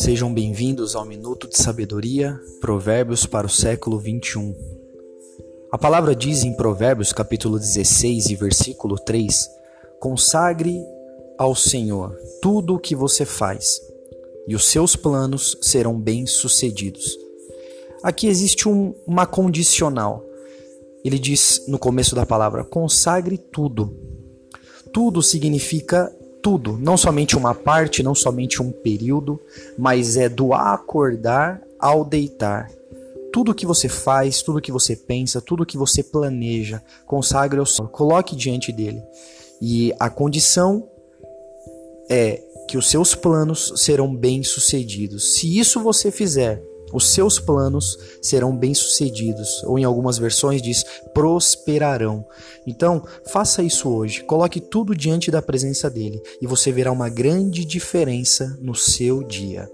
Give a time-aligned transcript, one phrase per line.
[0.00, 4.56] Sejam bem-vindos ao Minuto de Sabedoria, Provérbios para o século 21.
[5.70, 9.46] A palavra diz em Provérbios, capítulo 16 e versículo 3:
[10.00, 10.82] Consagre
[11.36, 13.78] ao Senhor tudo o que você faz,
[14.48, 17.18] e os seus planos serão bem-sucedidos.
[18.02, 20.24] Aqui existe um, uma condicional.
[21.04, 23.94] Ele diz no começo da palavra: consagre tudo.
[24.94, 26.10] Tudo significa
[26.42, 29.40] tudo, não somente uma parte, não somente um período,
[29.78, 32.70] mas é do acordar ao deitar.
[33.32, 37.88] Tudo que você faz, tudo que você pensa, tudo que você planeja, consagre ao Senhor,
[37.88, 39.02] coloque diante dele.
[39.60, 40.88] E a condição
[42.08, 45.34] é que os seus planos serão bem-sucedidos.
[45.34, 52.24] Se isso você fizer, os seus planos serão bem-sucedidos, ou em algumas versões diz prosperarão.
[52.66, 54.22] Então, faça isso hoje.
[54.24, 59.68] Coloque tudo diante da presença dele e você verá uma grande diferença no seu dia.